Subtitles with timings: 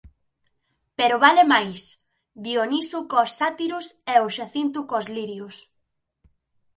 [0.97, 1.81] Pero vale máis
[2.45, 5.55] Dioniso cós Sátiros e o xacinto cós lirios.